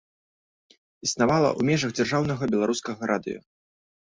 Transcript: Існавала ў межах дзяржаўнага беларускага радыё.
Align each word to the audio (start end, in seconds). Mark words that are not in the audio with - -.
Існавала 1.09 1.47
ў 1.49 1.61
межах 1.71 1.91
дзяржаўнага 1.99 2.43
беларускага 2.57 3.01
радыё. 3.13 3.39